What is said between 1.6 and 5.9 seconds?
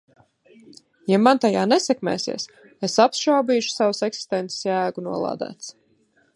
nesekmēsies, es apšaubīšu savas eksistences jēgu, nolādēts!